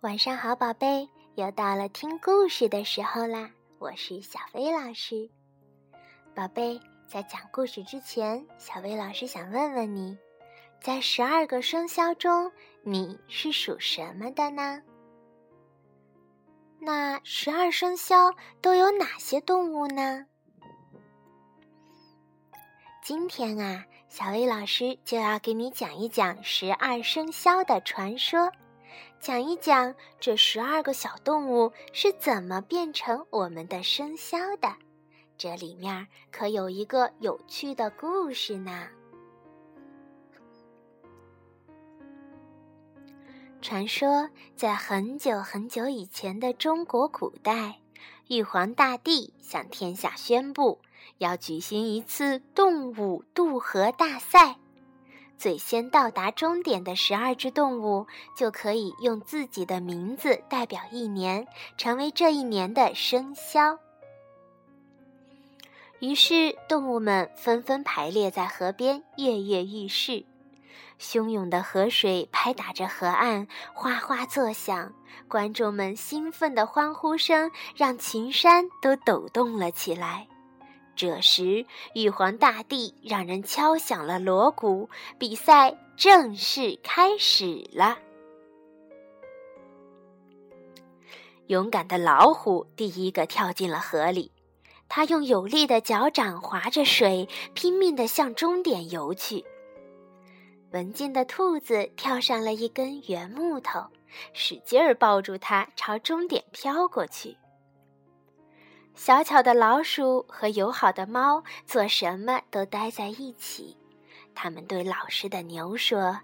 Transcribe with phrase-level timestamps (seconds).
[0.00, 3.50] 晚上好，宝贝，又到了听故事的时候啦！
[3.78, 5.28] 我是小薇老师。
[6.34, 10.16] 宝贝，在讲故事之前，小薇老师想问问你，
[10.80, 12.50] 在十二个生肖中，
[12.82, 14.80] 你是属什么的呢？
[16.78, 20.24] 那十二生肖都有哪些动物呢？
[23.02, 28.50] 今天啊，小薇老师就要给你讲一讲十二生肖的传说。
[29.20, 34.74] 讲一讲这十二个小动物是怎么变成我们的生肖的，
[35.36, 38.88] 这里面可有一个有趣的故事呢。
[43.60, 47.78] 传说在很久很久以前的中国古代，
[48.28, 50.80] 玉皇大帝向天下宣布，
[51.18, 54.56] 要举行一次动物渡河大赛。
[55.40, 61.46] 最先到达终点的十二只动物，就可以用自己的名字代表一年，
[61.78, 63.78] 成为这一年的生肖。
[65.98, 70.26] 于是，动物们纷纷排列在河边，跃跃欲试。
[71.00, 74.92] 汹涌的河水拍打着河岸，哗哗作响。
[75.26, 80.26] 观众们兴奋的欢呼声，让群山都抖动了起来。
[81.00, 87.96] 这时，玉皇大帝让人敲响了锣鼓，比赛正式开始了。
[91.46, 94.30] 勇敢的老虎第一个跳进了河里，
[94.90, 99.42] 它用有力的脚掌划着水，拼命地向终点游去。
[100.72, 103.80] 文静的兔子跳上了一根圆木头，
[104.34, 107.38] 使劲儿抱住它，朝终点飘过去。
[108.94, 113.76] 小巧的老鼠和友好的猫做什么都待在一起。
[114.34, 116.20] 他们对老实的牛说：“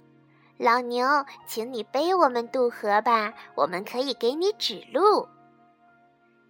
[0.58, 1.06] 老牛，
[1.46, 5.26] 请你背我们渡河吧，我们可以给你指路。”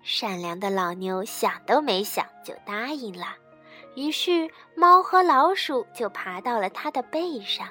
[0.02, 3.34] 善良的老牛想都没想就答应了。
[3.94, 7.68] 于是，猫和老鼠就爬到了它的背上。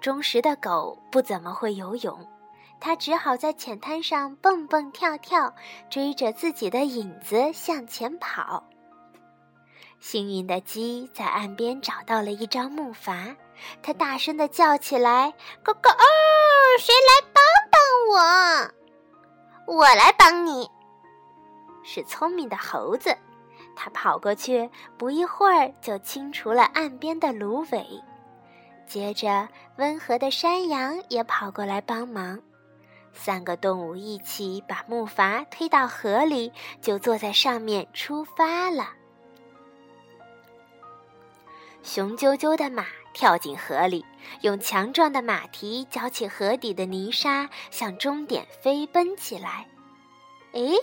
[0.00, 2.31] 忠实的狗不怎么会游泳。
[2.84, 5.54] 他只好在浅滩上蹦蹦跳跳，
[5.88, 8.64] 追着自己的影子向前跑。
[10.00, 13.36] 幸运的鸡在岸边找到了一张木筏，
[13.84, 15.32] 它大声地叫起来
[15.62, 16.04] ：“咯咯哦，
[16.80, 18.66] 谁来帮帮
[19.68, 19.78] 我？
[19.78, 20.68] 我来帮你。”
[21.86, 23.16] 是聪明的猴子，
[23.76, 24.68] 它跑过去，
[24.98, 27.86] 不一会儿就清除了岸边的芦苇。
[28.88, 32.40] 接着，温和的山羊也跑过来帮忙。
[33.12, 38.90] 三个动物一起把木筏推到河里，就坐在上面出发了。
[41.82, 44.04] 雄赳赳的马跳进河里，
[44.40, 49.66] 用强壮的马蹄搅起河底的泥沙，向终点飞奔起来。
[50.52, 50.76] 诶，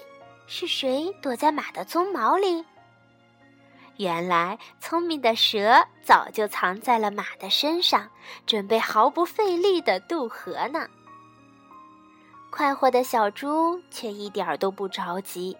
[0.46, 2.66] 是谁躲在马的鬃毛里？
[3.98, 8.10] 原来，聪明的蛇早就藏在了马的身上，
[8.46, 10.88] 准备毫不费力的渡河呢。
[12.52, 15.56] 快活的小猪却一点儿都不着急，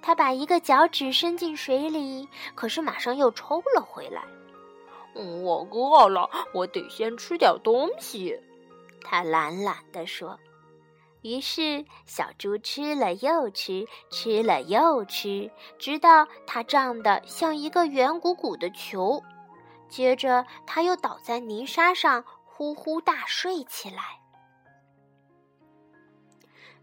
[0.00, 4.22] 它把一个脚趾伸进水里，可是马上又抽了回来。
[5.14, 8.38] 我饿了，我得先吃点东西。
[9.02, 10.38] 它懒懒地说。
[11.22, 19.22] 于是，小猪吃了又吃，吃了又吃，直到它胀得像一个圆鼓鼓的球。
[19.88, 24.17] 接着，它又倒在泥沙上，呼呼大睡起来。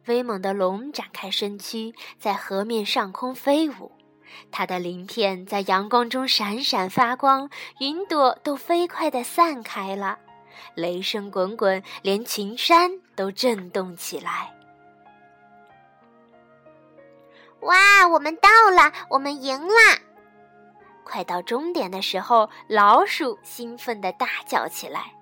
[0.08, 3.92] 威猛的龙展开身躯，在河面上空飞舞，
[4.52, 7.50] 它的鳞片在阳光中闪闪发光，
[7.80, 10.20] 云朵都飞快地散开了，
[10.76, 14.54] 雷声滚滚，连群山都震动起来。
[17.62, 19.74] 哇，我们到了，我们赢了！
[21.04, 25.14] 快到终点的时候，老鼠兴奋地大叫起来。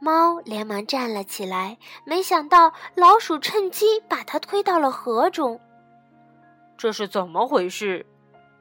[0.00, 5.60] 猫连忙站了起来，没想到老鼠趁机把它推到了河中。
[6.76, 8.06] 这是怎么回事？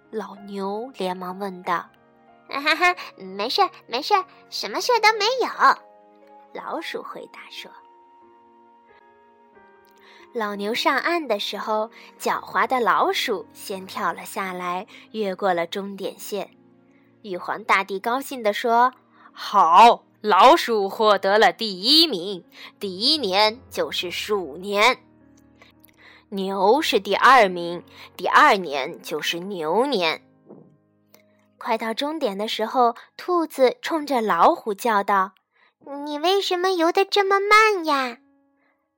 [0.09, 1.85] 老牛连忙问道。
[2.49, 4.13] “哈哈，没事，没事，
[4.49, 5.77] 什么事都没有。”
[6.53, 7.69] 老鼠回答说。
[10.33, 16.49] 老牛上岸的时候，狡猾的老鼠先跳了下来，越过了终点线。
[17.21, 18.93] 玉皇大帝高兴地说
[19.31, 22.43] ：“好。”老鼠获得了第一名，
[22.79, 24.97] 第一年就是鼠年。
[26.29, 27.83] 牛是第二名，
[28.17, 30.23] 第二年就是牛年。
[31.57, 35.33] 快到终点的时候，兔子冲着老虎叫道
[36.05, 38.17] ：“你为什么游得这么慢呀？”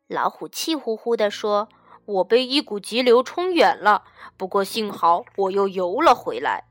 [0.07, 1.69] 老虎气呼呼地说
[2.05, 4.03] ：“我被一股急流冲远了，
[4.37, 6.68] 不过幸好我又游了回来。”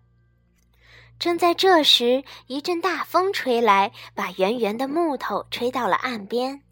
[1.18, 6.62] 正在这时，一阵大风吹来，把圆圆的木头吹到了岸边。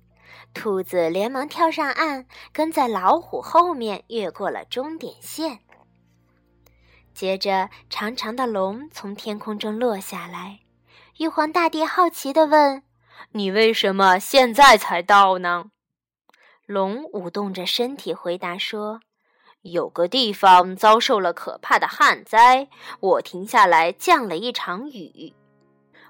[0.54, 5.60] 兔子连忙跳上岸，跟在老虎后面越过了终点线。
[7.12, 10.60] 接着，长长的龙从天空中落下来。
[11.18, 12.82] 玉皇大帝好奇地问
[13.32, 15.66] ：“你为什么现在才到呢？”
[16.66, 19.00] 龙舞动着身体回答说
[19.70, 22.68] ：“有个地方遭受了可怕的旱灾，
[23.00, 25.34] 我停下来降了一场雨。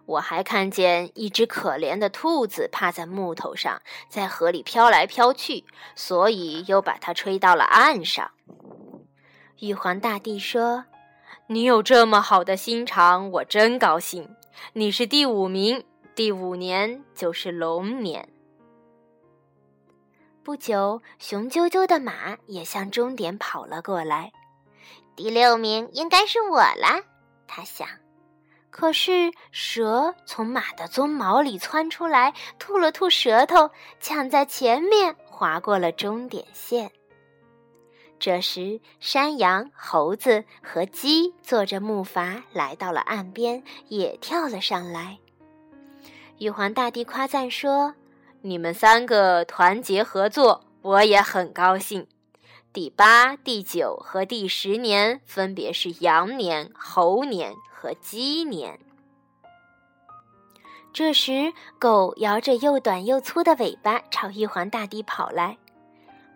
[0.07, 5.65] 我还看见一只可怜的兔子趴在木头上，在河里飘来飘去，
[5.95, 8.31] 所以又把它吹到了岸上。”
[9.61, 10.85] 玉皇大帝说。
[11.49, 14.29] 你有这么好的心肠，我真高兴。
[14.73, 18.29] 你是第五名，第五年就是龙年。
[20.47, 24.33] 不久，雄赳赳的马也向终点跑了过来。
[25.17, 27.03] 第六名应该是我啦，
[27.49, 27.89] 他想。
[28.71, 36.93] 可是蛇从马的鬃毛里窜出来，吐了吐舌头，抢在前面划过了终点线。
[38.21, 45.19] 这时，山羊、猴子和鸡坐着木筏来到了岸边，也跳了上来。
[46.39, 47.97] 玉皇大帝夸赞说
[48.47, 52.07] ：“你们三个团结合作，我也很高兴。
[52.73, 58.79] 第八、第九和第十年分别是羊年、猴年和鸡年。”
[60.95, 65.59] 这时，狗摇着又短又粗的尾巴朝玉皇大帝跑来，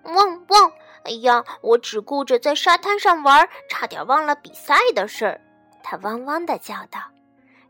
[0.02, 0.72] 汪汪！
[1.04, 5.40] 哎呀，我只顾着在沙滩上玩，差点忘了比赛的事儿。
[5.84, 7.00] 他汪汪的叫道。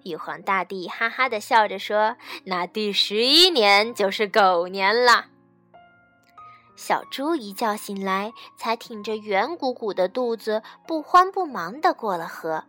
[0.04, 5.26] 玉皇大帝哈哈的笑着说：“那第十一年就是狗年了。”
[6.76, 12.64] 小猪一觉醒来，才挺着圆鼓鼓的肚子，不慌不忙地过了河。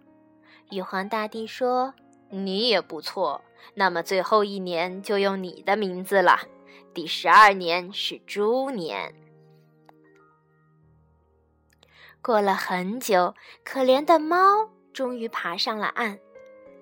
[0.69, 1.93] 玉皇大帝说
[2.29, 3.41] ：“你也不错，
[3.73, 6.41] 那么最后一年就用你的名字了。
[6.93, 9.15] 第十二年是猪年。”
[12.21, 16.19] 过了很久，可怜的猫终于爬上了岸。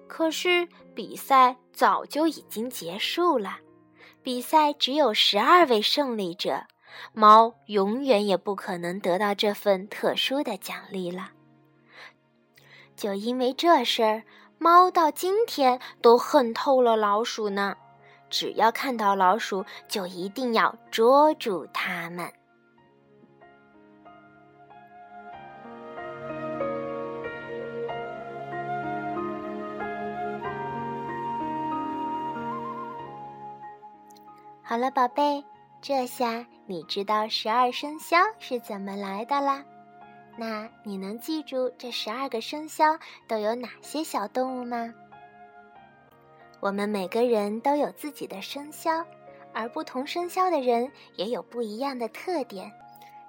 [0.10, 3.60] 可是比赛早就已经结束了，
[4.22, 6.66] 比赛只有十二位胜利者，
[7.14, 11.30] 猫永远也不可能得到这份特殊的奖励了。
[12.98, 14.24] 就因为这事儿，
[14.58, 17.78] 猫到今天都恨透了老鼠呢。
[18.30, 22.30] 只要看到老鼠，就一定要捉住它们。
[34.70, 35.44] 好了，宝贝，
[35.82, 39.66] 这下你知道十二生肖是怎么来的啦。
[40.38, 42.96] 那你能记住这十二个生肖
[43.28, 44.94] 都有哪些小动物吗？
[46.60, 49.04] 我们每个人都有自己的生肖，
[49.56, 52.72] 而不同生肖的人也有不一样的特点。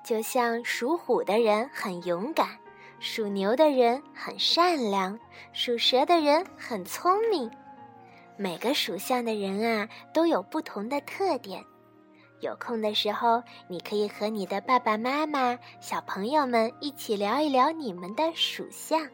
[0.05, 2.51] 就像属虎的人很勇敢，
[2.99, 5.19] 属牛的人很善良，
[5.55, 7.51] 属蛇的人很聪明。
[8.43, 11.63] 每个属相的人啊，都有不同的特点。
[12.41, 19.07] 有空的时候，你可以和你的爸爸妈妈、小朋友们一起聊一聊你们的属相。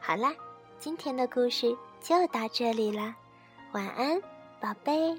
[0.00, 0.34] 好啦，
[0.80, 3.14] 今天的故事就到这里了，
[3.70, 4.20] 晚安，
[4.58, 5.16] 宝贝。